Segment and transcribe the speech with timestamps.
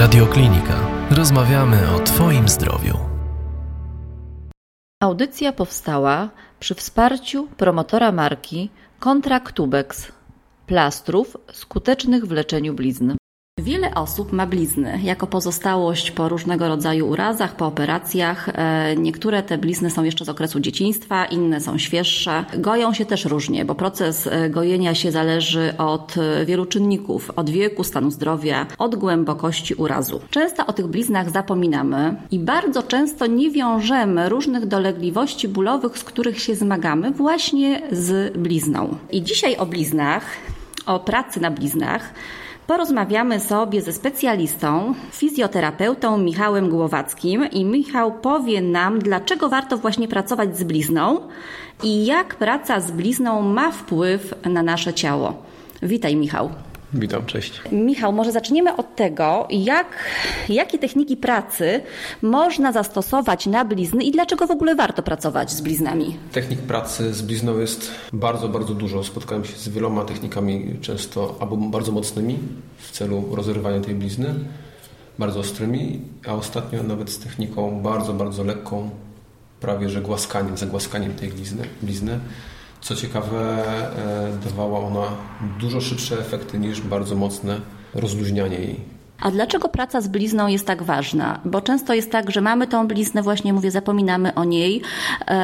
[0.00, 0.76] Radioklinika.
[1.10, 2.98] Rozmawiamy o Twoim zdrowiu.
[5.02, 6.30] Audycja powstała
[6.60, 10.12] przy wsparciu promotora marki Kontraktubeks
[10.66, 13.19] plastrów skutecznych w leczeniu blizn.
[13.62, 18.48] Wiele osób ma blizny jako pozostałość po różnego rodzaju urazach, po operacjach.
[18.48, 22.44] E, niektóre te blizny są jeszcze z okresu dzieciństwa, inne są świeższe.
[22.58, 27.50] Goją się też różnie, bo proces e, gojenia się zależy od e, wielu czynników, od
[27.50, 30.20] wieku, stanu zdrowia, od głębokości urazu.
[30.30, 36.40] Często o tych bliznach zapominamy i bardzo często nie wiążemy różnych dolegliwości bólowych, z których
[36.40, 38.96] się zmagamy właśnie z blizną.
[39.10, 40.24] I dzisiaj o bliznach,
[40.86, 42.14] o pracy na bliznach
[42.66, 50.58] porozmawiamy sobie ze specjalistą, fizjoterapeutą Michałem Głowackim i Michał powie nam, dlaczego warto właśnie pracować
[50.58, 51.20] z blizną
[51.82, 55.34] i jak praca z blizną ma wpływ na nasze ciało.
[55.82, 56.50] Witaj Michał.
[56.94, 57.60] Witam, cześć.
[57.72, 59.86] Michał, może zaczniemy od tego, jak,
[60.48, 61.80] jakie techniki pracy
[62.22, 66.16] można zastosować na blizny i dlaczego w ogóle warto pracować z bliznami?
[66.32, 69.04] Technik pracy z blizną jest bardzo, bardzo dużo.
[69.04, 72.38] Spotkałem się z wieloma technikami, często albo bardzo mocnymi
[72.78, 74.34] w celu rozerwania tej blizny,
[75.18, 78.90] bardzo ostrymi, a ostatnio nawet z techniką bardzo, bardzo lekką,
[79.60, 81.64] prawie że głaskaniem, zagłaskaniem tej blizny.
[81.82, 82.20] blizny
[82.80, 83.64] co ciekawe,
[83.96, 85.02] e, dawała ona
[85.60, 87.60] dużo szybsze efekty niż bardzo mocne
[87.94, 89.00] rozluźnianie jej.
[89.20, 91.40] A dlaczego praca z blizną jest tak ważna?
[91.44, 95.34] Bo często jest tak, że mamy tą bliznę, właśnie mówię, zapominamy o niej yy,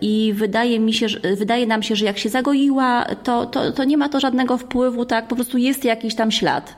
[0.00, 3.84] i wydaje mi się, że, wydaje nam się, że jak się zagoiła, to, to, to
[3.84, 5.28] nie ma to żadnego wpływu, tak?
[5.28, 6.76] Po prostu jest jakiś tam ślad.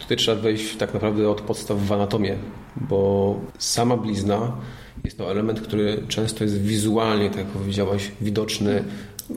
[0.00, 2.36] Tutaj trzeba wejść tak naprawdę od podstaw w anatomię,
[2.76, 4.52] bo sama blizna
[5.06, 8.84] jest to element, który często jest wizualnie, tak jak powiedziałaś, widoczny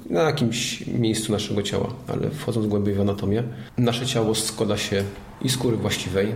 [0.09, 3.43] na jakimś miejscu naszego ciała, ale wchodząc głębiej w anatomię,
[3.77, 5.03] nasze ciało składa się
[5.41, 6.35] i skóry właściwej,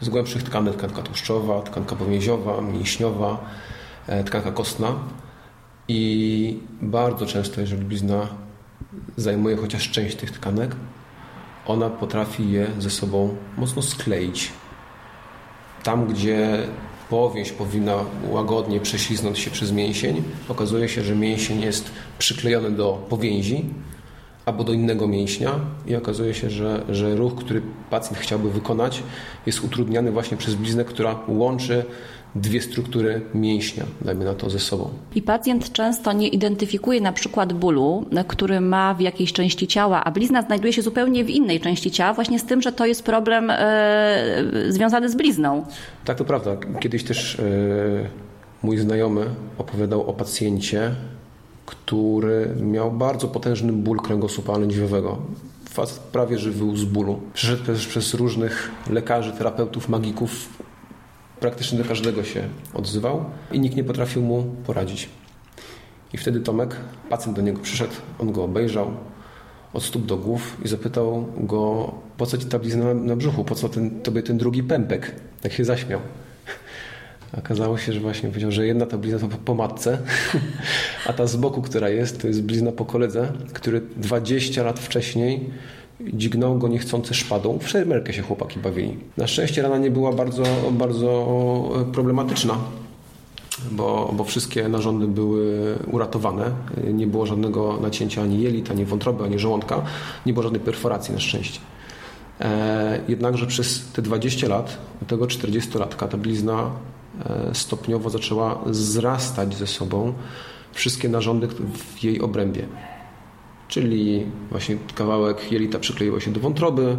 [0.00, 3.44] z głębszych tkanek, tkanka tłuszczowa, tkanka powięziowa, mięśniowa,
[4.06, 4.94] e, tkanka kostna
[5.88, 8.28] i bardzo często, jeżeli blizna
[9.16, 10.76] zajmuje chociaż część tych tkanek,
[11.66, 14.52] ona potrafi je ze sobą mocno skleić.
[15.82, 16.66] Tam, gdzie
[17.10, 17.96] powięź powinna
[18.30, 20.22] łagodnie prześliznąć się przez mięsień.
[20.48, 23.64] Okazuje się, że mięsień jest przyklejony do powięzi
[24.46, 29.02] albo do innego mięśnia i okazuje się, że, że ruch, który pacjent chciałby wykonać
[29.46, 31.84] jest utrudniany właśnie przez bliznę, która łączy
[32.34, 34.90] dwie struktury mięśnia, dajmy na to ze sobą.
[35.14, 40.10] I pacjent często nie identyfikuje na przykład bólu, który ma w jakiejś części ciała, a
[40.10, 43.50] blizna znajduje się zupełnie w innej części ciała, właśnie z tym, że to jest problem
[43.50, 45.64] e, związany z blizną.
[46.04, 46.56] Tak, to prawda.
[46.80, 47.42] Kiedyś też e,
[48.62, 49.26] mój znajomy
[49.58, 50.94] opowiadał o pacjencie,
[51.66, 55.18] który miał bardzo potężny ból kręgosłupa lędźwiowego.
[55.70, 57.20] Facet prawie że wył z bólu.
[57.34, 60.48] Przeszedł też przez różnych lekarzy, terapeutów, magików,
[61.40, 62.42] praktycznie do każdego się
[62.74, 65.08] odzywał i nikt nie potrafił mu poradzić.
[66.12, 66.76] I wtedy Tomek,
[67.08, 68.92] pacjent do niego przyszedł, on go obejrzał
[69.72, 73.54] od stóp do głów i zapytał go, po co ci ta blizna na, brzuchu, po
[73.54, 75.14] co ten, tobie ten drugi pępek?
[75.40, 76.00] Tak się zaśmiał.
[77.38, 79.98] Okazało się, że właśnie powiedział, że jedna ta blizna to po matce,
[81.06, 85.50] a ta z boku, która jest, to jest blizna po koledze, który 20 lat wcześniej
[86.12, 87.58] dźgnął go niechcący szpadą.
[87.58, 88.98] W szermerkę się chłopaki bawili.
[89.16, 92.54] Na szczęście rana nie była bardzo, bardzo problematyczna.
[93.70, 96.50] Bo, bo wszystkie narządy były uratowane.
[96.92, 99.82] Nie było żadnego nacięcia ani jelit, ani wątroby, ani żołądka.
[100.26, 101.60] Nie było żadnej perforacji na szczęście.
[102.40, 106.70] E, jednakże przez te 20 lat, tego 40-latka, ta blizna
[107.26, 110.12] e, stopniowo zaczęła zrastać ze sobą
[110.72, 112.66] wszystkie narządy w jej obrębie
[113.70, 116.96] czyli właśnie kawałek jelita przykleiło się do wątroby,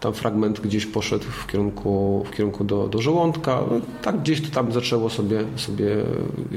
[0.00, 4.54] tam fragment gdzieś poszedł w kierunku, w kierunku do, do żołądka, no, tak gdzieś to
[4.54, 5.86] tam zaczęło sobie, sobie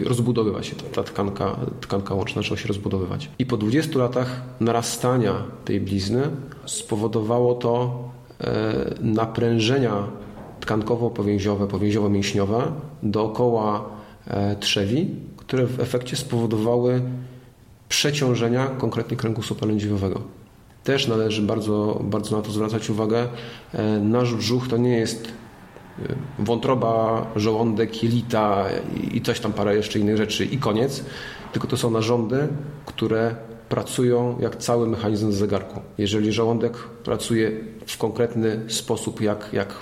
[0.05, 3.29] rozbudowywać się, ta, tkanka, tkanka łączna zaczęła się rozbudowywać.
[3.39, 6.23] I po 20 latach narastania tej blizny
[6.65, 8.03] spowodowało to
[8.39, 10.07] e, naprężenia
[10.59, 12.71] tkankowo-powięziowe, powięziowo-mięśniowe
[13.03, 13.89] dookoła
[14.27, 15.07] e, trzewi,
[15.37, 17.01] które w efekcie spowodowały
[17.91, 20.21] przeciążenia konkretnie kręgosłupa lędźwiowego.
[20.83, 23.27] Też należy bardzo, bardzo na to zwracać uwagę.
[23.73, 28.65] E, nasz brzuch to nie jest e, wątroba, żołądek, jelita
[29.11, 31.03] i coś tam parę jeszcze innych rzeczy i koniec,
[31.53, 32.47] tylko to są narządy,
[32.85, 33.35] które
[33.69, 35.79] pracują jak cały mechanizm zegarku.
[35.97, 37.51] Jeżeli żołądek pracuje
[37.87, 39.73] w konkretny sposób, jak, jak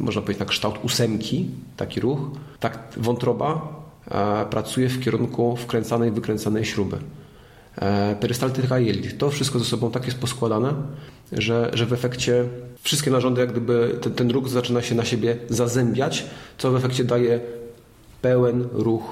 [0.00, 2.20] można powiedzieć na kształt ósemki, taki ruch,
[2.60, 3.68] tak wątroba
[4.10, 6.98] e, pracuje w kierunku wkręcanej, wykręcanej śruby.
[7.76, 9.18] E, perystaltyka jelit.
[9.18, 10.74] To wszystko ze sobą tak jest poskładane,
[11.32, 12.44] że, że w efekcie
[12.82, 16.24] wszystkie narządy, jak gdyby ten, ten ruch zaczyna się na siebie zazębiać,
[16.58, 17.40] co w efekcie daje
[18.24, 19.02] pełen ruch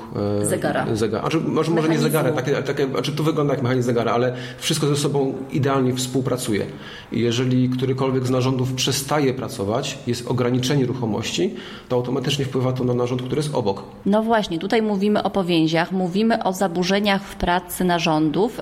[0.43, 0.87] e, zegara.
[0.97, 1.23] zegara.
[1.23, 4.87] Znaczy, może, może nie zegara, takie, takie, znaczy to wygląda jak mechanizm zegara, ale wszystko
[4.87, 6.67] ze sobą idealnie współpracuje.
[7.13, 11.55] I jeżeli którykolwiek z narządów przestaje pracować, jest ograniczenie ruchomości,
[11.89, 13.83] to automatycznie wpływa to na narząd, który jest obok.
[14.07, 18.61] No właśnie, tutaj mówimy o powięziach, mówimy o zaburzeniach w pracy narządów,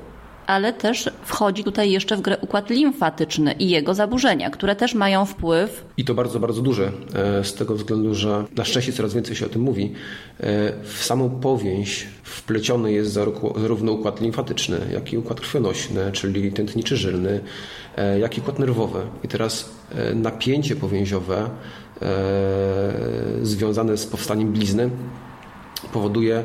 [0.50, 5.24] ale też wchodzi tutaj jeszcze w grę układ limfatyczny i jego zaburzenia, które też mają
[5.24, 5.84] wpływ.
[5.96, 9.46] I to bardzo, bardzo duże, e, z tego względu, że na szczęście coraz więcej się
[9.46, 9.92] o tym mówi.
[10.40, 16.96] E, w samą powięź wpleciony jest zarówno układ limfatyczny, jak i układ krwionośny, czyli tętniczy
[16.96, 17.40] żylny,
[17.96, 19.00] e, jak i układ nerwowy.
[19.24, 19.70] I teraz
[20.14, 21.50] napięcie powięziowe
[23.42, 24.90] związane z powstaniem blizny
[25.92, 26.44] powoduje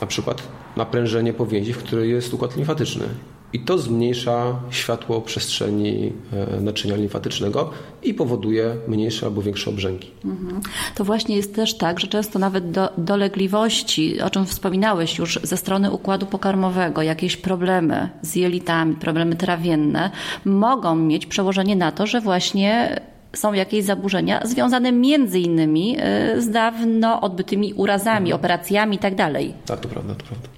[0.00, 0.42] na przykład
[0.76, 3.04] naprężenie powięzi, w której jest układ limfatyczny.
[3.52, 7.70] I to zmniejsza światło przestrzeni e, naczynia limfatycznego
[8.02, 10.10] i powoduje mniejsze albo większe obrzęki.
[10.24, 10.60] Mhm.
[10.94, 15.56] To właśnie jest też tak, że często nawet do, dolegliwości, o czym wspominałeś już ze
[15.56, 20.10] strony układu pokarmowego, jakieś problemy z jelitami, problemy trawienne,
[20.44, 23.00] mogą mieć przełożenie na to, że właśnie
[23.38, 28.40] są jakieś zaburzenia związane między innymi e, z dawno odbytymi urazami, mhm.
[28.40, 29.16] operacjami itd.
[29.16, 30.48] Tak, tak, to prawda, to prawda.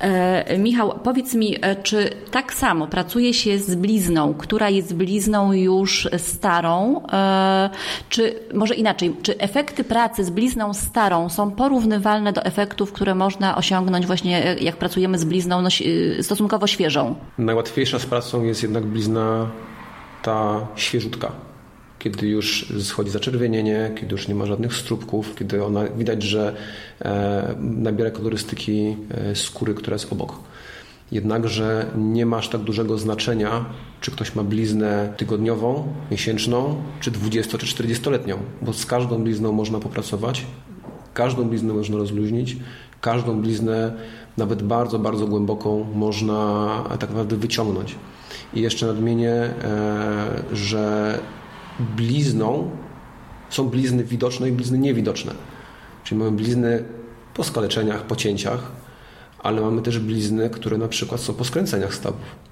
[0.00, 5.52] E, Michał, powiedz mi, e, czy tak samo pracuje się z blizną, która jest blizną
[5.52, 7.70] już starą, e,
[8.08, 13.56] czy może inaczej, czy efekty pracy z blizną starą są porównywalne do efektów, które można
[13.56, 15.68] osiągnąć właśnie jak pracujemy z blizną no,
[16.22, 17.14] stosunkowo świeżą?
[17.38, 19.50] Najłatwiejsza z pracą jest jednak blizna
[20.22, 21.49] ta świeżutka
[22.00, 26.56] kiedy już schodzi zaczerwienienie, kiedy już nie ma żadnych strubków, kiedy ona widać, że
[27.02, 30.34] e, nabiera kolorystyki e, skóry, która jest obok.
[31.12, 33.64] Jednakże nie ma aż tak dużego znaczenia,
[34.00, 39.80] czy ktoś ma bliznę tygodniową, miesięczną, czy 20 czy 40-letnią, bo z każdą blizną można
[39.80, 40.46] popracować,
[41.14, 42.56] każdą bliznę można rozluźnić,
[43.00, 43.92] każdą bliznę,
[44.36, 47.94] nawet bardzo, bardzo głęboką, można tak naprawdę wyciągnąć.
[48.54, 49.52] I jeszcze nadmienię, e,
[50.52, 51.18] że
[51.80, 52.70] blizną
[53.50, 55.32] są blizny widoczne i blizny niewidoczne.
[56.04, 56.84] Czyli mamy blizny
[57.34, 58.72] po skaleczeniach, po cięciach,
[59.38, 62.50] ale mamy też blizny, które na przykład są po skręceniach stawów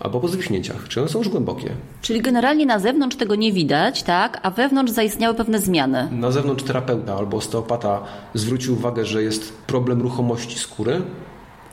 [0.00, 1.70] albo po zwichnięciach, czyli one są już głębokie.
[2.02, 4.40] Czyli generalnie na zewnątrz tego nie widać, tak?
[4.42, 6.08] A wewnątrz zaistniały pewne zmiany.
[6.12, 8.02] Na zewnątrz terapeuta albo osteopata
[8.34, 11.02] zwrócił uwagę, że jest problem ruchomości skóry,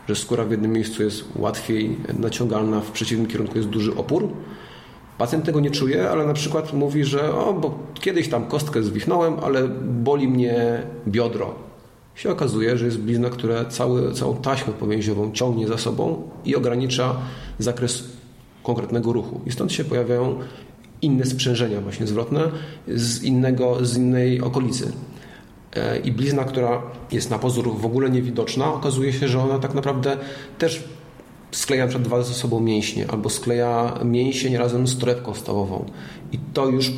[0.09, 4.30] że skóra w jednym miejscu jest łatwiej naciągalna, w przeciwnym kierunku jest duży opór,
[5.21, 9.39] Pacjent tego nie czuje, ale na przykład mówi, że o, bo kiedyś tam kostkę zwichnąłem,
[9.44, 9.68] ale
[10.03, 11.56] boli mnie biodro.
[12.15, 17.15] Się okazuje, że jest blizna, która cały, całą taśmę powięziową ciągnie za sobą i ogranicza
[17.59, 18.03] zakres
[18.63, 19.41] konkretnego ruchu.
[19.45, 20.39] I stąd się pojawiają
[21.01, 22.51] inne sprzężenia właśnie zwrotne
[22.88, 24.91] z, innego, z innej okolicy.
[25.75, 26.81] E, I blizna, która
[27.12, 30.17] jest na pozór w ogóle niewidoczna, okazuje się, że ona tak naprawdę
[30.57, 30.83] też
[31.51, 35.86] skleja przed dwa ze sobą mięśnie albo skleja mięsień razem z torebką stałową.
[36.31, 36.92] I to już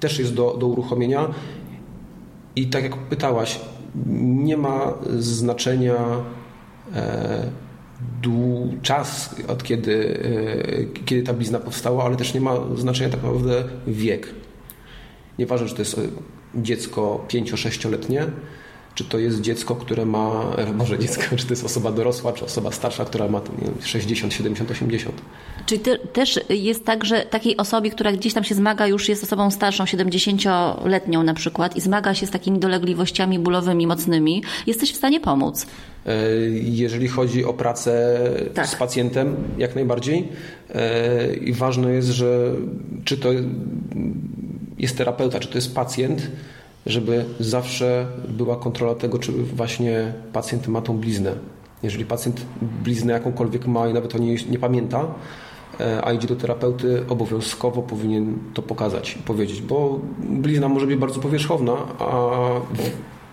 [0.00, 1.28] też jest do, do uruchomienia.
[2.56, 3.60] I tak jak pytałaś,
[4.20, 5.96] nie ma znaczenia
[6.94, 7.50] e,
[8.82, 10.20] czas, od kiedy,
[10.98, 14.28] e, kiedy ta blizna powstała, ale też nie ma znaczenia tak naprawdę wiek.
[15.38, 16.00] Nieważne, czy to jest
[16.54, 18.26] dziecko 5-6-letnie,
[18.96, 22.72] czy to jest dziecko, które ma, może dziecko, czy to jest osoba dorosła, czy osoba
[22.72, 25.22] starsza, która ma wiem, 60, 70, 80.
[25.66, 29.24] Czyli ty, też jest tak, że takiej osobie, która gdzieś tam się zmaga, już jest
[29.24, 34.96] osobą starszą, 70-letnią na przykład i zmaga się z takimi dolegliwościami bólowymi mocnymi, jesteś w
[34.96, 35.66] stanie pomóc?
[36.06, 36.12] E,
[36.62, 38.18] jeżeli chodzi o pracę
[38.54, 38.68] tak.
[38.68, 40.28] z pacjentem, jak najbardziej.
[40.74, 42.52] E, I ważne jest, że
[43.04, 43.28] czy to
[44.78, 46.22] jest terapeuta, czy to jest pacjent,
[46.86, 51.32] żeby zawsze była kontrola tego, czy właśnie pacjent ma tą bliznę.
[51.82, 52.46] Jeżeli pacjent
[52.84, 55.06] bliznę jakąkolwiek ma i nawet o niej nie pamięta,
[55.80, 60.96] e, a idzie do terapeuty, obowiązkowo powinien to pokazać i powiedzieć, bo blizna może być
[60.96, 62.40] bardzo powierzchowna, a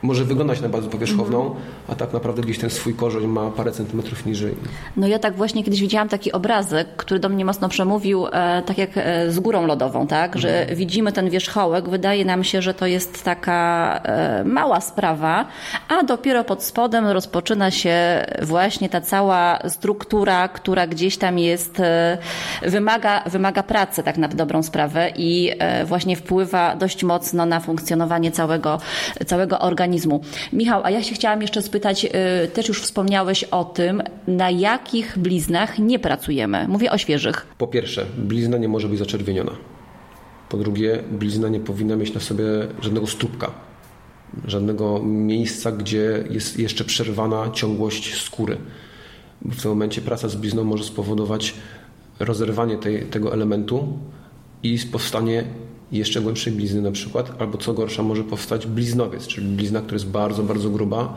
[0.04, 1.64] może wyglądać na bardzo powierzchowną, mhm.
[1.88, 4.56] a tak naprawdę gdzieś ten swój korzeń ma parę centymetrów niżej.
[4.98, 8.78] No ja tak właśnie kiedyś widziałam taki obrazek, który do mnie mocno przemówił, e, tak
[8.78, 10.78] jak e, z górą lodową, tak, że mhm.
[10.78, 15.46] widzimy ten wierzchołek, wydaje nam się, że to jest taka e, mała sprawa,
[15.88, 22.18] a dopiero pod spodem rozpoczyna się właśnie ta cała struktura, która gdzieś tam jest, e,
[22.62, 28.32] wymaga, wymaga pracy tak na dobrą sprawę i e, właśnie wpływa dość mocno na funkcjonowanie
[28.32, 28.80] całego,
[29.26, 30.22] całego organizmu organizmu.
[30.54, 32.10] Michał, a ja się chciałam jeszcze spytać, y,
[32.48, 36.68] też już wspomniałeś o tym, na jakich bliznach nie pracujemy.
[36.68, 37.48] Mówię o świeżych.
[37.58, 39.52] Po pierwsze, blizna nie może być zaczerwieniona.
[40.50, 42.44] Po drugie, blizna nie powinna mieć na sobie
[42.82, 43.52] żadnego stópka,
[44.48, 48.58] żadnego miejsca, gdzie jest jeszcze przerwana ciągłość skóry.
[49.42, 51.54] W tym momencie praca z blizną może spowodować
[52.20, 54.00] rozerwanie tej, tego elementu
[54.64, 55.44] i powstanie
[55.98, 60.08] jeszcze głębszej blizny na przykład, albo co gorsza może powstać bliznowiec, czyli blizna, która jest
[60.08, 61.16] bardzo, bardzo gruba,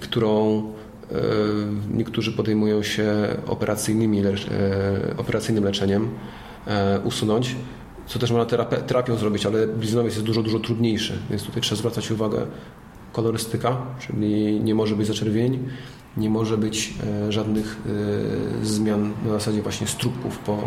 [0.00, 1.14] którą e,
[1.94, 3.12] niektórzy podejmują się
[3.46, 4.34] operacyjnymi, e,
[5.16, 6.08] operacyjnym leczeniem
[6.66, 7.56] e, usunąć,
[8.06, 12.10] co też można terapią zrobić, ale bliznowiec jest dużo, dużo trudniejszy, więc tutaj trzeba zwracać
[12.10, 12.46] uwagę
[13.12, 15.68] kolorystyka, czyli nie może być zaczerwień,
[16.16, 16.94] nie może być
[17.28, 17.76] żadnych
[18.62, 20.58] zmian na zasadzie właśnie strupków po,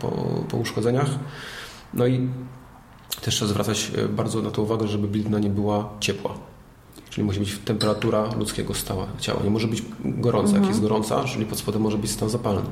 [0.00, 0.08] po,
[0.50, 1.08] po uszkodzeniach.
[1.94, 2.28] No i
[3.20, 6.34] też trzeba zwracać e, bardzo na to uwagę, żeby blizna nie była ciepła.
[7.10, 9.40] Czyli musi być temperatura ludzkiego stała, ciała.
[9.44, 10.48] Nie może być gorąca.
[10.48, 10.62] Mhm.
[10.62, 12.62] Jak jest gorąca, czyli pod spodem może być stan zapalny.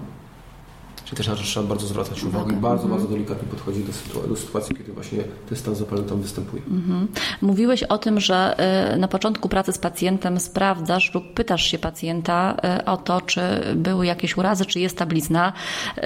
[1.16, 2.57] Też na to trzeba bardzo zwracać uwagę okay.
[2.57, 3.00] i bardzo, mhm.
[3.00, 6.62] bardzo delikatnie podchodzić do, sytuacji, do sytuacji, kiedy właśnie ten stan zapalny tam występuje.
[6.71, 7.09] Mhm.
[7.42, 8.57] Mówiłeś o tym, że
[8.95, 13.40] y, na początku pracy z pacjentem sprawdzasz lub pytasz się pacjenta y, o to, czy
[13.76, 15.52] były jakieś urazy, czy jest ta blizna.
[15.99, 16.00] Y,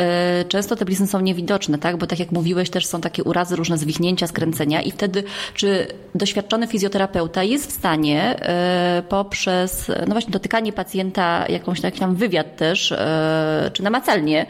[0.44, 1.96] często te blizny są niewidoczne, tak?
[1.96, 6.66] Bo tak jak mówiłeś, też są takie urazy, różne zwichnięcia, skręcenia i wtedy czy doświadczony
[6.66, 8.36] fizjoterapeuta jest w stanie
[9.08, 12.94] poprzez no właśnie dotykanie pacjenta, jakąś taki tam wywiad też,
[13.72, 14.46] czy namacalnie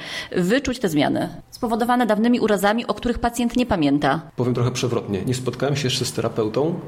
[0.47, 4.21] wyczuć te zmiany spowodowane dawnymi urazami, o których pacjent nie pamięta?
[4.37, 5.23] Powiem trochę przewrotnie.
[5.23, 6.81] Nie spotkałem się jeszcze z terapeutą,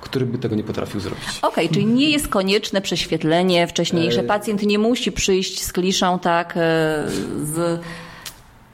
[0.00, 1.24] który by tego nie potrafił zrobić.
[1.42, 4.20] Okej, okay, czyli nie jest konieczne prześwietlenie wcześniejsze.
[4.20, 6.60] E, pacjent nie musi przyjść z kliszą, tak, e,
[7.42, 7.80] z...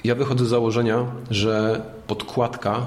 [0.04, 2.86] Ja wychodzę z założenia, że podkładka,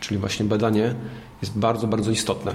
[0.00, 0.94] czyli właśnie badanie,
[1.42, 2.54] jest bardzo, bardzo istotne.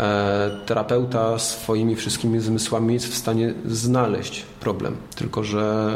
[0.00, 4.96] E, terapeuta swoimi wszystkimi zmysłami jest w stanie znaleźć problem.
[5.16, 5.94] Tylko, że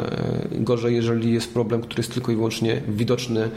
[0.51, 3.49] e, gorzej, jeżeli jest problem, który jest tylko i wyłącznie widoczny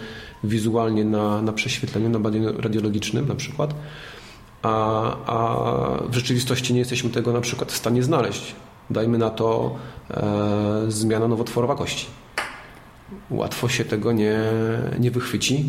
[0.45, 3.75] wizualnie na, na prześwietleniu, na badaniu radiologicznym na przykład,
[4.63, 5.57] a, a
[6.09, 8.55] w rzeczywistości nie jesteśmy tego na przykład w stanie znaleźć.
[8.91, 9.77] Dajmy na to
[10.11, 12.07] e, zmiana nowotworowa kości.
[13.31, 14.41] Łatwo się tego nie,
[14.99, 15.65] nie wychwyci,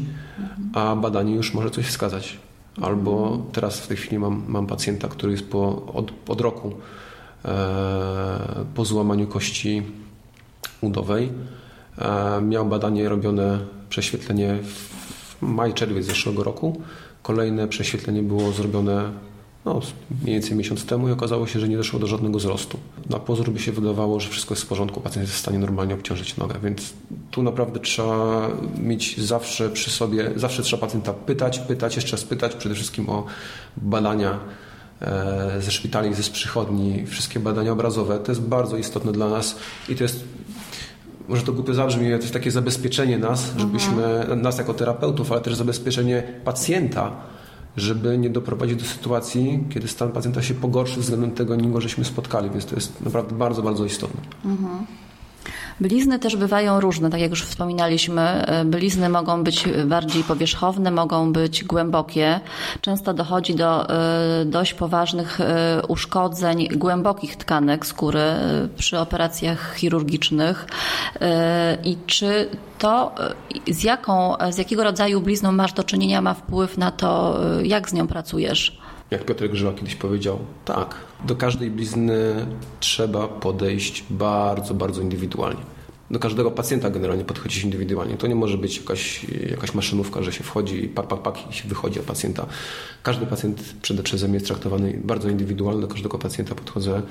[0.73, 2.37] a badanie już może coś wskazać.
[2.81, 6.71] Albo teraz w tej chwili mam, mam pacjenta, który jest po, od, od roku
[7.45, 9.81] e, po złamaniu kości
[10.81, 11.31] udowej.
[11.97, 16.81] E, miał badanie robione, prześwietlenie w maj, czerwiec zeszłego roku.
[17.23, 19.11] Kolejne prześwietlenie było zrobione
[19.65, 19.81] no,
[20.23, 22.79] mniej więcej miesiąc temu i okazało się, że nie doszło do żadnego wzrostu.
[23.09, 25.93] Na pozór by się wydawało, że wszystko jest w porządku, pacjent jest w stanie normalnie
[25.93, 26.93] obciążyć nogę, więc
[27.31, 32.55] tu naprawdę trzeba mieć zawsze przy sobie, zawsze trzeba pacjenta pytać, pytać, jeszcze raz pytać,
[32.55, 33.25] przede wszystkim o
[33.77, 34.39] badania
[35.01, 38.19] e, ze szpitali, ze przychodni, wszystkie badania obrazowe.
[38.19, 39.55] To jest bardzo istotne dla nas
[39.89, 40.23] i to jest
[41.27, 44.41] może to głupio zabrzmi, to jest takie zabezpieczenie nas, żebyśmy, mhm.
[44.41, 47.11] nas jako terapeutów, ale też zabezpieczenie pacjenta,
[47.77, 52.05] żeby nie doprowadzić do sytuacji, kiedy stan pacjenta się pogorszy względem tego, nim go żeśmy
[52.05, 54.21] spotkali, więc to jest naprawdę bardzo, bardzo istotne.
[54.45, 54.85] Mhm.
[55.79, 58.21] Blizny też bywają różne, tak jak już wspominaliśmy.
[58.21, 62.39] E, blizny mogą być bardziej powierzchowne, mogą być głębokie.
[62.81, 68.23] Często dochodzi do e, dość poważnych e, uszkodzeń głębokich tkanek skóry
[68.77, 70.67] przy operacjach chirurgicznych.
[71.83, 72.49] I czy
[72.79, 73.15] to,
[73.71, 77.93] z, jaką, z jakiego rodzaju blizną masz do czynienia, ma wpływ na to, jak z
[77.93, 78.77] nią pracujesz?
[79.13, 82.45] Jak Piotr Grzyła kiedyś powiedział, tak, do każdej blizny
[82.79, 85.61] trzeba podejść bardzo, bardzo indywidualnie.
[86.11, 88.17] Do każdego pacjenta generalnie podchodzić indywidualnie.
[88.17, 91.67] To nie może być jakaś, jakaś maszynówka, że się wchodzi, pak, pak, pak i się
[91.67, 92.45] wychodzi od pacjenta.
[93.03, 95.81] Każdy pacjent przede mnie jest traktowany bardzo indywidualnie.
[95.81, 97.01] Do każdego pacjenta podchodzę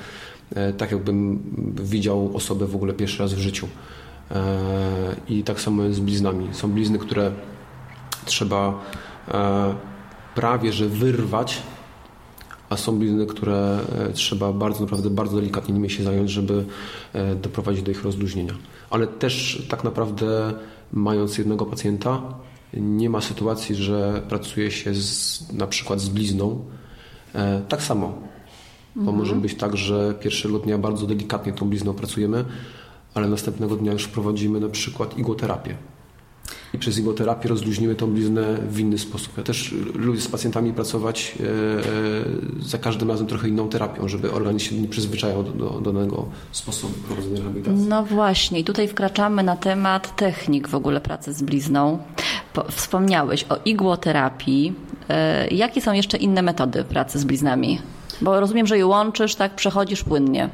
[0.54, 1.42] e, tak, jakbym
[1.82, 3.68] widział osobę w ogóle pierwszy raz w życiu.
[4.30, 6.48] E, I tak samo jest z bliznami.
[6.52, 7.32] Są blizny, które
[8.24, 8.80] trzeba
[9.28, 9.74] e,
[10.34, 11.62] prawie że wyrwać
[12.72, 16.64] a są blizny, które e, trzeba bardzo naprawdę bardzo delikatnie nimi się zająć, żeby
[17.12, 18.54] e, doprowadzić do ich rozluźnienia.
[18.90, 20.52] Ale też tak naprawdę
[20.92, 22.22] mając jednego pacjenta
[22.74, 26.64] nie ma sytuacji, że pracuje się z, na przykład z blizną.
[27.34, 28.18] E, tak samo.
[28.96, 29.18] Bo mhm.
[29.18, 32.44] może być tak, że pierwszego dnia bardzo delikatnie tą blizną pracujemy,
[33.14, 35.76] ale następnego dnia już prowadzimy na przykład igłoterapię
[36.74, 39.36] i przez igłoterapię rozluźnimy tą bliznę w inny sposób.
[39.36, 44.32] Ja też lubię z pacjentami pracować e, e, za każdym razem trochę inną terapią, żeby
[44.32, 47.86] organizm się nie przyzwyczajał do, do danego sposobu prowadzenia rehabilitacji.
[47.88, 51.98] No właśnie, i tutaj wkraczamy na temat technik w ogóle pracy z blizną.
[52.70, 54.74] Wspomniałeś o igłoterapii.
[55.08, 57.78] E, jakie są jeszcze inne metody pracy z bliznami?
[58.20, 60.48] Bo rozumiem, że je łączysz, tak, przechodzisz płynnie.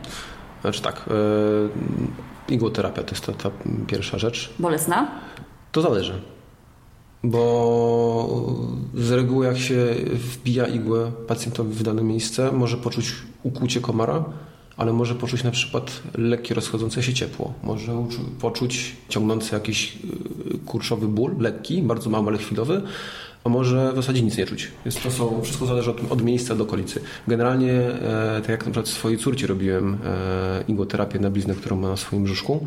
[0.60, 1.04] Znaczy tak,
[2.48, 3.50] igłoterapia to jest ta, ta
[3.86, 4.50] pierwsza rzecz.
[4.58, 5.08] Bolesna?
[5.72, 6.20] To zależy.
[7.24, 8.44] Bo
[8.94, 14.24] z reguły jak się wbija igłę pacjentowi w dane miejsce, może poczuć ukłucie komara,
[14.76, 17.52] ale może poczuć na przykład lekkie rozchodzące się ciepło.
[17.62, 18.06] Może
[18.40, 19.98] poczuć ciągnący jakiś
[20.54, 22.82] y, kurczowy ból, lekki, bardzo mały, ale chwilowy,
[23.44, 24.70] a może w zasadzie nic nie czuć.
[24.84, 27.00] Więc to są, wszystko zależy od, od miejsca do okolicy.
[27.28, 31.88] Generalnie, e, tak jak na przykład swojej córci robiłem e, igłoterapię na bliznę, którą ma
[31.88, 32.66] na swoim brzuszku,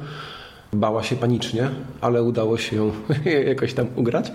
[0.73, 1.69] bała się panicznie,
[2.01, 2.91] ale udało się ją
[3.47, 4.31] jakoś tam ugrać.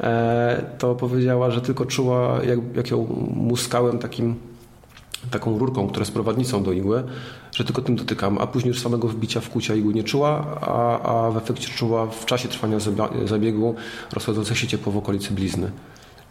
[0.00, 4.34] E, to powiedziała, że tylko czuła, jak, jak ją muskałem takim
[5.30, 7.02] taką rurką, która jest prowadnicą do igły,
[7.56, 11.00] że tylko tym dotykam, a później już samego wbicia w kucia igły nie czuła, a,
[11.00, 12.78] a w efekcie czuła w czasie trwania
[13.24, 13.74] zabiegu
[14.12, 15.70] rozchodzące się ciepło w okolicy blizny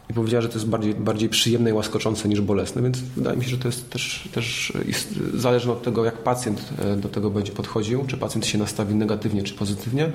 [0.09, 3.43] i powiedziała, że to jest bardziej, bardziej przyjemne i łaskoczące niż bolesne, więc wydaje mi
[3.43, 7.29] się, że to jest też, też jest, zależne od tego, jak pacjent e, do tego
[7.29, 10.11] będzie podchodził, czy pacjent się nastawi negatywnie, czy pozytywnie,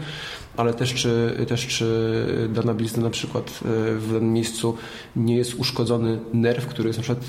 [0.56, 4.74] ale też czy, też czy dana blizna na przykład e, w danym miejscu
[5.16, 7.24] nie jest uszkodzony nerw, który jest na przykład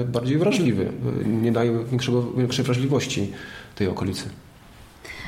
[0.00, 0.92] e, bardziej wrażliwy,
[1.26, 3.32] nie daje większego, większej wrażliwości
[3.74, 4.43] tej okolicy.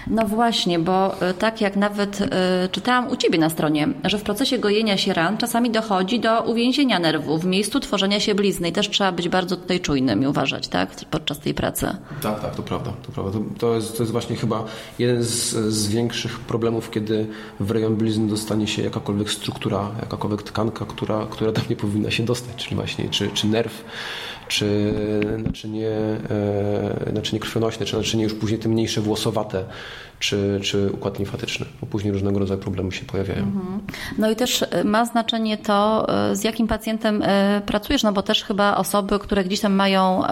[0.06, 2.26] No właśnie, bo e, tak jak nawet y,
[2.72, 6.98] czytałam u Ciebie na stronie, że w procesie gojenia się ran czasami dochodzi do uwięzienia
[6.98, 10.68] nerwu w miejscu tworzenia się blizny i też trzeba być bardzo tutaj czujnym i uważać,
[10.68, 11.86] tak, podczas tej pracy.
[12.22, 12.92] Tak, tak, to prawda.
[13.06, 13.38] To, prawda.
[13.58, 14.64] to, jest, to jest właśnie chyba
[14.98, 17.26] jeden z, z większych problemów, kiedy
[17.60, 22.24] w rejon blizny dostanie się jakakolwiek struktura, jakakolwiek tkanka, która, która tam nie powinna się
[22.24, 23.84] dostać, czyli właśnie czy, czy nerw,
[24.48, 24.92] czy
[25.38, 29.64] naczynie, e, naczynie krwionośne, czy naczynie już później te mniejsze włosowate,
[30.18, 33.42] czy, czy układ limfatyczny, bo później różnego rodzaju problemy się pojawiają.
[33.42, 33.80] Mhm.
[34.18, 37.22] No i też e, ma znaczenie to, e, z jakim pacjentem
[37.66, 40.22] pracujesz, no bo też chyba osoby, które gdzieś tam mają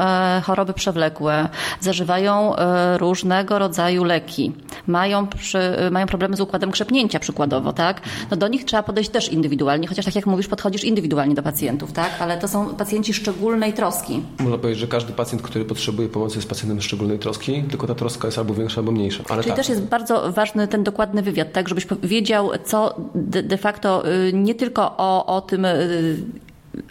[0.42, 1.48] choroby przewlekłe,
[1.80, 2.52] zażywają
[2.98, 4.52] różnego rodzaju leki,
[4.86, 5.58] mają, przy,
[5.90, 8.00] mają problemy z układem krzepnięcia przykładowo, tak?
[8.30, 11.92] No do nich trzeba podejść też indywidualnie, chociaż tak jak mówisz, podchodzisz indywidualnie do pacjentów,
[11.92, 12.10] tak?
[12.20, 14.22] Ale to są pacjenci szczególnej troski troski.
[14.38, 18.28] Można powiedzieć, że każdy pacjent, który potrzebuje pomocy jest pacjentem szczególnej troski, tylko ta troska
[18.28, 19.24] jest albo większa, albo mniejsza.
[19.28, 19.56] Ale Czyli tak.
[19.56, 24.54] też jest bardzo ważny ten dokładny wywiad, tak, żebyś wiedział, co de, facto y, nie
[24.54, 26.16] tylko o, o tym y,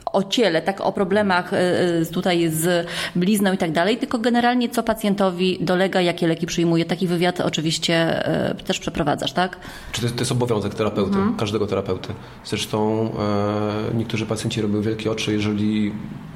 [0.06, 4.84] o ciele, tak o problemach y, tutaj z blizną i tak dalej, tylko generalnie co
[4.84, 6.86] pacjentowi dolega, jakie leki przyjmuje.
[6.86, 8.24] Taki wywiad oczywiście
[8.66, 9.58] też przeprowadzasz, tak?
[9.92, 11.36] Czy to, jest, to jest obowiązek terapeuty, mhm.
[11.36, 12.14] każdego terapeuty.
[12.46, 13.10] Zresztą
[13.92, 15.92] e, niektórzy pacjenci robią wielkie oczy, jeżeli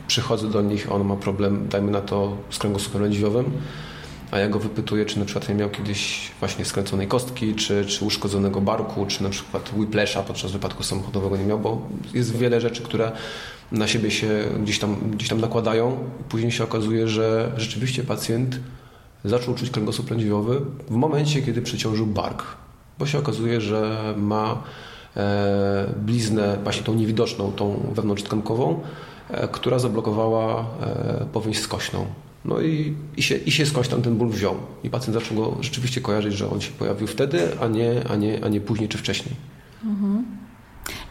[0.07, 3.51] przychodzę do nich, on ma problem, dajmy na to, z kręgosłupem lędźwiowym,
[4.31, 8.05] a ja go wypytuję, czy na przykład nie miał kiedyś właśnie skręconej kostki, czy, czy
[8.05, 11.81] uszkodzonego barku, czy na przykład whiplasha podczas wypadku samochodowego nie miał, bo
[12.13, 13.11] jest wiele rzeczy, które
[13.71, 14.27] na siebie się
[14.63, 15.97] gdzieś tam, gdzieś tam nakładają
[16.29, 18.59] później się okazuje, że rzeczywiście pacjent
[19.25, 22.43] zaczął czuć kręgosłup lędźwiowy w momencie, kiedy przeciążył bark,
[22.99, 24.63] bo się okazuje, że ma
[25.17, 28.81] e, bliznę właśnie tą niewidoczną, tą wewnątrztkankową,
[29.29, 32.05] E, która zablokowała e, powieść skośną.
[32.45, 34.55] No i, i, się, i się skądś tam ten ból wziął.
[34.83, 38.45] I pacjent zaczął go rzeczywiście kojarzyć, że on się pojawił wtedy, a nie, a nie,
[38.45, 39.35] a nie później czy wcześniej.
[39.85, 40.25] Mhm.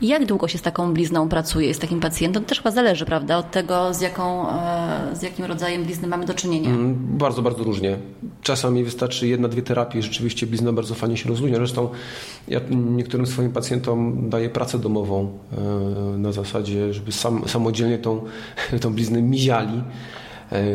[0.00, 2.42] Jak długo się z taką blizną pracuje, z takim pacjentem?
[2.42, 6.26] To też chyba zależy, prawda, od tego, z, jaką, e, z jakim rodzajem blizny mamy
[6.26, 6.70] do czynienia.
[6.70, 7.96] Mm, bardzo, bardzo różnie.
[8.42, 11.56] Czasami wystarczy jedna, dwie terapie, rzeczywiście blizna bardzo fajnie się rozluźnia.
[11.56, 11.88] Zresztą
[12.48, 18.24] ja niektórym swoim pacjentom daję pracę domową e, na zasadzie, żeby sam, samodzielnie tą,
[18.80, 19.82] tą bliznę miziali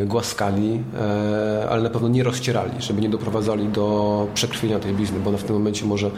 [0.05, 5.31] głaskali, e, ale na pewno nie rozcierali, żeby nie doprowadzali do przekrwienia tej blizny, bo
[5.31, 6.11] w tym momencie może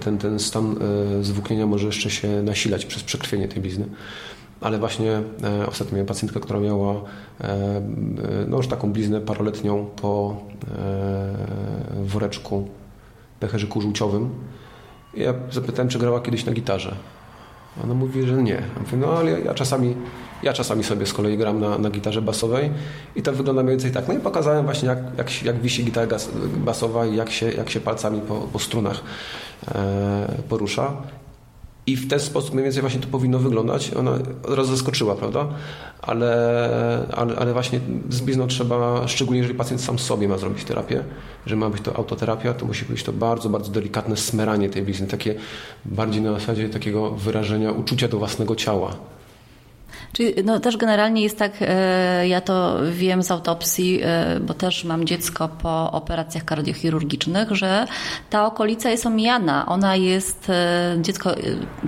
[0.00, 0.76] ten, ten stan
[1.20, 3.86] e, zwłóknienia może jeszcze się nasilać przez przekrwienie tej blizny.
[4.60, 5.22] Ale właśnie
[5.66, 7.02] ostatnio miałem pacjentkę, która miała
[8.48, 10.36] no już taką bliznę paroletnią po
[12.04, 12.68] woreczku
[13.40, 14.30] pęcherzyku żółciowym.
[15.14, 16.94] Ja zapytałem, czy grała kiedyś na gitarze.
[17.84, 18.52] Ona mówi, że nie.
[18.52, 19.94] Ja mówię, no ale ja, czasami,
[20.42, 22.70] ja czasami sobie z kolei gram na, na gitarze basowej
[23.16, 24.08] i to wygląda mniej więcej tak.
[24.08, 26.16] No i pokazałem właśnie, jak, jak, jak wisi gitara
[26.56, 29.02] basowa i jak się, jak się palcami po, po strunach
[29.74, 30.96] e, porusza.
[31.86, 33.94] I w ten sposób mniej więcej właśnie to powinno wyglądać.
[33.94, 34.10] Ona
[34.42, 35.48] od razu zaskoczyła, prawda?
[36.02, 41.04] Ale, ale, ale właśnie z blizną trzeba, szczególnie jeżeli pacjent sam sobie ma zrobić terapię,
[41.46, 45.06] że ma być to autoterapia, to musi być to bardzo, bardzo delikatne smeranie tej blizny,
[45.06, 45.34] takie
[45.84, 48.96] bardziej na zasadzie takiego wyrażenia uczucia do własnego ciała.
[50.12, 54.84] Czyli no, też generalnie jest tak, e, ja to wiem z autopsji, e, bo też
[54.84, 57.86] mam dziecko po operacjach kardiochirurgicznych, że
[58.30, 59.66] ta okolica jest omijana.
[59.66, 61.34] Ona jest, e, dziecko,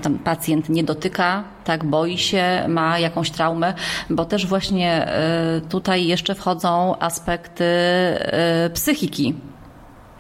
[0.03, 3.75] tam pacjent nie dotyka, tak, boi się, ma jakąś traumę,
[4.11, 5.09] bo też właśnie
[5.69, 7.65] tutaj jeszcze wchodzą aspekty
[8.75, 9.35] psychiki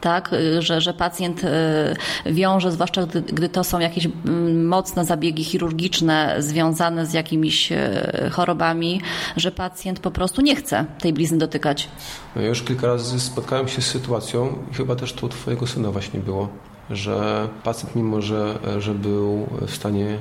[0.04, 5.44] tak, że, że pacjent y, wiąże, zwłaszcza gdy, gdy to są jakieś mm, mocne zabiegi
[5.44, 9.00] chirurgiczne związane z jakimiś y, chorobami,
[9.36, 11.88] że pacjent po prostu nie chce tej blizny dotykać.
[12.36, 15.66] No ja już kilka razy spotkałem się z sytuacją i chyba też to u twojego
[15.66, 16.48] syna właśnie było,
[16.90, 20.18] że pacjent mimo, że, że był w stanie e,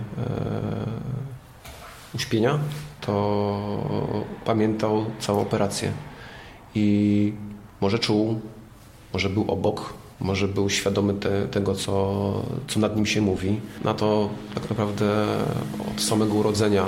[2.16, 2.60] uśpienia,
[3.02, 3.14] to
[4.46, 5.92] pamiętał całą operację
[6.76, 7.34] i
[7.82, 8.40] może czuł,
[9.14, 13.60] może był obok, może był świadomy te, tego, co, co nad nim się mówi.
[13.84, 15.26] Na to tak naprawdę
[15.96, 16.86] od samego urodzenia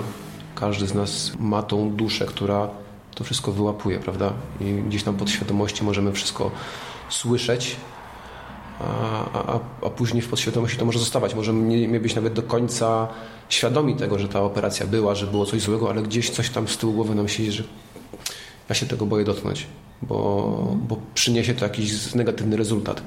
[0.56, 2.70] każdy z nas ma tą duszę, która
[3.16, 4.34] to wszystko wyłapuje, prawda?
[4.62, 6.52] I gdzieś tam podświadomości możemy wszystko
[7.10, 7.76] słyszeć,
[8.80, 11.36] a, a, a później w podświadomości to może zostawać.
[11.36, 13.08] Możemy nie, nie być nawet do końca
[13.50, 16.78] świadomi tego, że ta operacja była, że było coś złego, ale gdzieś coś tam z
[16.78, 17.64] tyłu głowy nam siedzi, że
[18.70, 19.68] ja się tego boję dotknąć
[20.02, 23.02] bo, bo przyniesie to jakiś negatywny rezultat.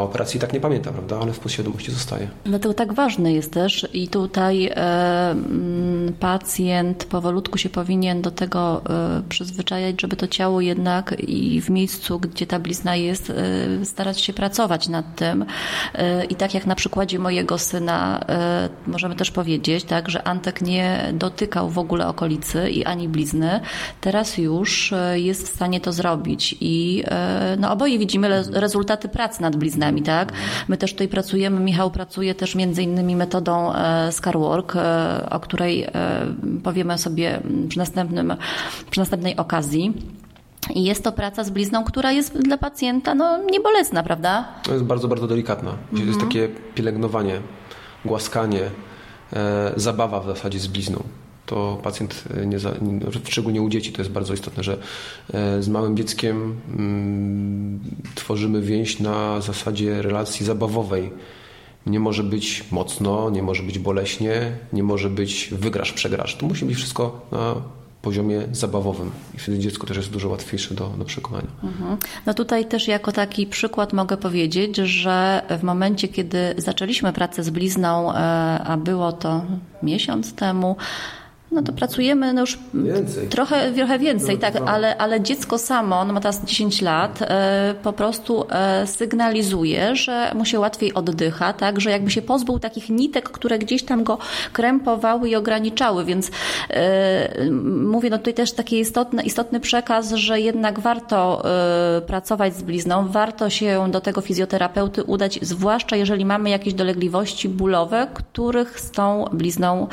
[0.00, 1.18] A operacji tak nie pamięta, prawda?
[1.22, 2.28] Ale w podświadomości zostaje.
[2.44, 8.82] Dlatego tak ważne jest też i tutaj e, mm, pacjent powolutku się powinien do tego
[8.90, 14.20] e, przyzwyczajać, żeby to ciało jednak i w miejscu, gdzie ta blizna jest, e, starać
[14.20, 15.44] się pracować nad tym.
[16.28, 18.24] I tak jak na przykładzie mojego syna
[18.86, 23.60] możemy też powiedzieć, tak, że Antek nie dotykał w ogóle okolicy i ani blizny.
[24.00, 27.04] Teraz już jest w stanie to zrobić i
[27.58, 30.32] no, oboje widzimy rezultaty pracy nad bliznami tak?
[30.68, 35.82] My też tutaj pracujemy, Michał pracuje też między innymi metodą e, Scarwork, e, o której
[35.82, 35.90] e,
[36.62, 38.34] powiemy sobie przy, następnym,
[38.90, 39.92] przy następnej okazji.
[40.74, 44.44] I jest to praca z blizną, która jest dla pacjenta no, niebolesna, prawda?
[44.62, 45.70] To jest bardzo, bardzo delikatna.
[45.92, 46.08] Mhm.
[46.08, 47.40] Jest takie pielęgnowanie,
[48.04, 48.62] głaskanie,
[49.32, 51.02] e, zabawa w zasadzie z blizną
[51.50, 52.74] to pacjent, e, nie za,
[53.28, 54.78] szczególnie u dzieci, to jest bardzo istotne, że
[55.34, 57.80] e, z małym dzieckiem mm,
[58.14, 61.10] tworzymy więź na zasadzie relacji zabawowej.
[61.86, 66.36] Nie może być mocno, nie może być boleśnie, nie może być wygrasz, przegrasz.
[66.36, 67.54] To musi być wszystko na
[68.02, 71.48] poziomie zabawowym i wtedy dziecko też jest dużo łatwiejsze do, do przekonania.
[71.62, 71.96] Mhm.
[72.26, 77.50] No tutaj też jako taki przykład mogę powiedzieć, że w momencie, kiedy zaczęliśmy pracę z
[77.50, 78.16] blizną, e,
[78.64, 79.42] a było to
[79.82, 80.76] miesiąc temu,
[81.52, 83.28] no to pracujemy no już więcej.
[83.28, 87.74] trochę, trochę więcej, no, tak, ale, ale dziecko samo, ono ma teraz 10 lat, e,
[87.82, 92.88] po prostu e, sygnalizuje, że mu się łatwiej oddycha, tak, że jakby się pozbył takich
[92.88, 94.18] nitek, które gdzieś tam go
[94.52, 96.30] krępowały i ograniczały, więc
[96.70, 97.50] e,
[97.82, 101.42] mówię, no tutaj też taki istotny, istotny przekaz, że jednak warto
[102.06, 108.06] pracować z blizną, warto się do tego fizjoterapeuty udać, zwłaszcza jeżeli mamy jakieś dolegliwości bólowe,
[108.14, 109.86] których z tą blizną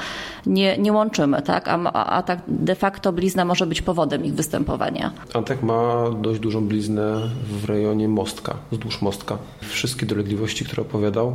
[0.45, 1.67] nie, nie łączymy tak?
[1.67, 5.11] A, a, tak de facto blizna może być powodem ich występowania.
[5.33, 9.37] Antek ma dość dużą bliznę w rejonie mostka, wzdłuż mostka.
[9.61, 11.33] Wszystkie dolegliwości, które opowiadał,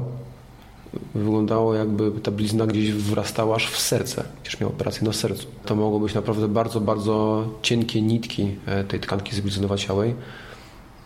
[1.14, 5.46] wyglądało jakby ta blizna gdzieś wrastała aż w serce, przecież miał operację na sercu.
[5.64, 10.14] To mogło być naprawdę bardzo, bardzo cienkie nitki e, tej tkanki zbliznowaciałej,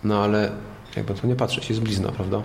[0.05, 0.51] no ale
[0.97, 2.43] jakby to nie patrzeć, jest blizna, prawda?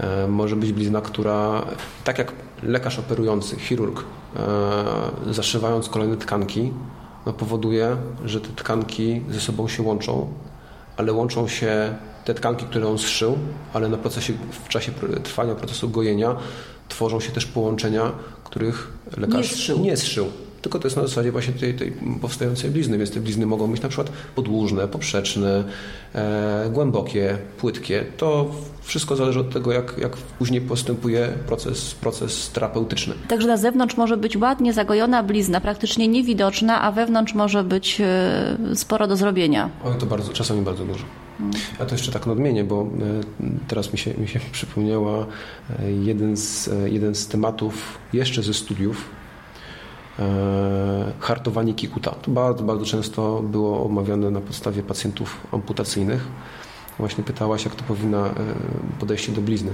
[0.00, 1.66] E, może być blizna, która,
[2.04, 2.32] tak jak
[2.62, 4.04] lekarz operujący, chirurg,
[4.36, 6.72] e, zaszywając kolejne tkanki,
[7.26, 10.32] no powoduje, że te tkanki ze sobą się łączą,
[10.96, 13.38] ale łączą się te tkanki, które on zszył,
[13.72, 14.32] ale na procesie,
[14.64, 14.92] w czasie
[15.24, 16.36] trwania procesu gojenia
[16.88, 18.12] tworzą się też połączenia,
[18.44, 19.78] których lekarz nie zszył.
[19.78, 20.26] Nie zszył
[20.66, 23.82] tylko to jest na zasadzie właśnie tej, tej powstającej blizny, więc te blizny mogą być
[23.82, 25.64] na przykład podłużne, poprzeczne,
[26.14, 28.04] e, głębokie, płytkie.
[28.16, 28.50] To
[28.82, 33.14] wszystko zależy od tego, jak, jak później postępuje proces, proces terapeutyczny.
[33.28, 38.56] Także na zewnątrz może być ładnie zagojona blizna, praktycznie niewidoczna, a wewnątrz może być e,
[38.74, 39.70] sporo do zrobienia.
[39.84, 41.04] O, to bardzo, czasami bardzo dużo.
[41.80, 42.86] A to jeszcze tak nadmienię, bo e,
[43.68, 45.26] teraz mi się, mi się przypomniała
[45.80, 49.25] e, jeden z, jeden z tematów jeszcze ze studiów,
[51.20, 52.10] hartowanie kikuta.
[52.10, 56.26] To bardzo, bardzo często było omawiane na podstawie pacjentów amputacyjnych.
[56.98, 58.32] Właśnie pytałaś, jak to powinna e,
[59.00, 59.70] podejście do blizny.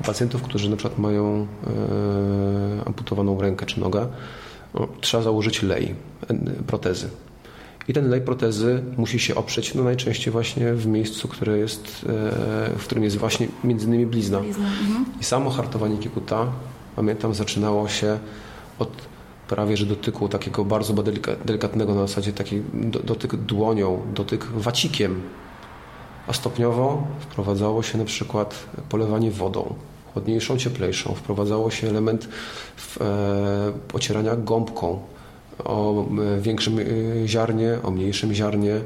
[0.00, 4.06] U pacjentów, którzy na przykład mają e, amputowaną rękę czy nogę,
[4.74, 5.94] no, trzeba założyć lej,
[6.66, 7.08] protezy.
[7.88, 12.06] I ten lej protezy musi się oprzeć no najczęściej właśnie w miejscu, które jest,
[12.78, 14.40] w którym jest właśnie między innymi blizna.
[14.40, 14.66] blizna.
[14.66, 15.04] Mhm.
[15.20, 16.46] I samo hartowanie kikuta,
[16.96, 18.18] pamiętam, zaczynało się
[18.78, 19.11] od
[19.52, 20.94] prawie że dotyku takiego bardzo
[21.44, 22.62] delikatnego na zasadzie takiej
[23.04, 25.22] dotyk dłonią, dotyk wacikiem.
[26.26, 29.74] A stopniowo wprowadzało się na przykład polewanie wodą,
[30.12, 31.14] chłodniejszą, cieplejszą.
[31.14, 32.28] Wprowadzało się element
[32.76, 35.00] w, e, ocierania gąbką
[35.64, 36.84] o e, większym e,
[37.28, 38.80] ziarnie, o mniejszym ziarnie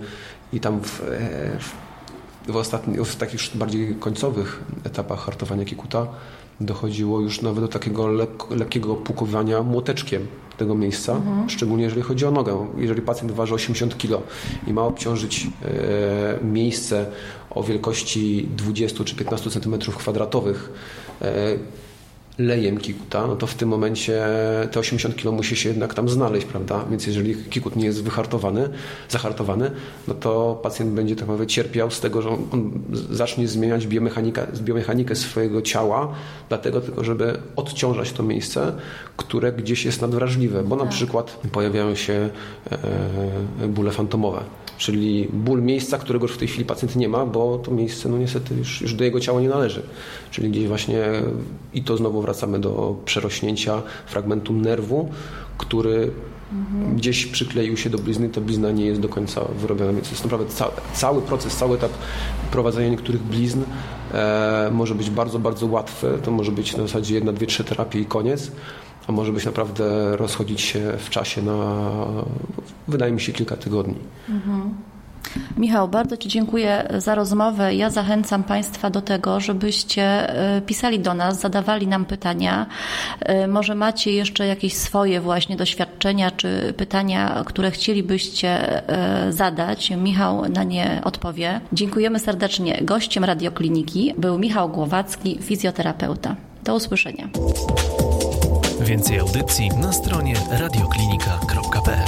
[0.52, 6.06] i tam w, e, w, ostatni, w takich bardziej końcowych etapach hartowania kikuta
[6.60, 11.50] dochodziło już nawet do takiego lek, lekkiego pukowania młoteczkiem tego miejsca, mhm.
[11.50, 12.66] szczególnie jeżeli chodzi o nogę.
[12.78, 14.22] Jeżeli pacjent waży 80 kg
[14.66, 17.06] i ma obciążyć e, miejsce
[17.50, 20.72] o wielkości 20 czy 15 cm kwadratowych
[21.22, 21.56] e,
[22.38, 24.26] lejem kikuta, no to w tym momencie
[24.70, 26.84] te 80 kg musi się jednak tam znaleźć, prawda?
[26.90, 28.68] Więc jeżeli kikut nie jest wyhartowany,
[29.08, 29.70] zahartowany,
[30.08, 32.70] no to pacjent będzie tak naprawdę cierpiał z tego, że on, on
[33.10, 36.12] zacznie zmieniać biomechanikę, biomechanikę swojego ciała,
[36.48, 38.72] dlatego tylko, żeby odciążać to miejsce,
[39.16, 40.92] które gdzieś jest nadwrażliwe, bo na tak.
[40.92, 42.30] przykład pojawiają się
[43.62, 44.40] e, bóle fantomowe
[44.78, 48.18] czyli ból miejsca, którego już w tej chwili pacjent nie ma, bo to miejsce no
[48.18, 49.82] niestety już, już do jego ciała nie należy.
[50.30, 51.02] Czyli gdzieś właśnie
[51.74, 55.08] i to znowu wracamy do przerośnięcia fragmentu nerwu,
[55.58, 56.10] który
[56.52, 56.96] mhm.
[56.96, 60.52] gdzieś przykleił się do blizny, ta blizna nie jest do końca wyrobiona, więc jest naprawdę
[60.52, 61.92] ca cały proces, cały etap
[62.52, 63.62] prowadzenia niektórych blizn
[64.14, 66.18] e, może być bardzo, bardzo łatwy.
[66.22, 68.50] To może być na zasadzie jedna, dwie, trzy terapie i koniec
[69.06, 71.82] a może być naprawdę rozchodzić się w czasie na,
[72.88, 73.98] wydaje mi się, kilka tygodni.
[74.28, 74.74] Mhm.
[75.56, 77.74] Michał, bardzo Ci dziękuję za rozmowę.
[77.74, 80.02] Ja zachęcam Państwa do tego, żebyście
[80.56, 82.66] e, pisali do nas, zadawali nam pytania.
[83.20, 88.48] E, może macie jeszcze jakieś swoje właśnie doświadczenia czy pytania, które chcielibyście
[88.88, 89.90] e, zadać.
[89.90, 91.60] Michał na nie odpowie.
[91.72, 92.78] Dziękujemy serdecznie.
[92.82, 96.36] Gościem Radiokliniki był Michał Głowacki, fizjoterapeuta.
[96.64, 97.28] Do usłyszenia.
[98.80, 102.06] Więcej audycji na stronie radioklinika.pl.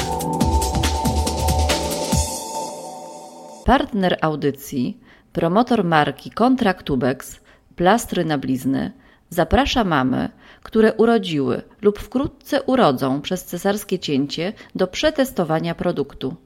[3.65, 5.01] Partner audycji,
[5.33, 7.41] promotor marki Kontraktubex,
[7.77, 8.93] plastry na blizny,
[9.31, 10.29] zaprasza mamy,
[10.63, 16.37] które urodziły lub wkrótce urodzą przez cesarskie cięcie do przetestowania produktu.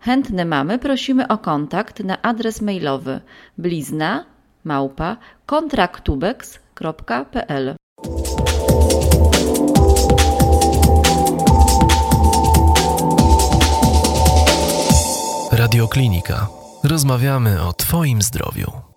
[0.00, 3.20] Chętne mamy prosimy o kontakt na adres mailowy
[3.58, 4.24] blizna
[4.64, 5.16] małpa.
[15.70, 16.46] Radioklinika.
[16.84, 18.89] Rozmawiamy o Twoim zdrowiu.